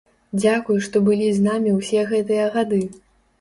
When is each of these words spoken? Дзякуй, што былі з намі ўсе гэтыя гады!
Дзякуй, 0.43 0.79
што 0.87 1.01
былі 1.09 1.27
з 1.35 1.43
намі 1.49 1.75
ўсе 1.77 2.07
гэтыя 2.15 2.49
гады! 2.57 2.81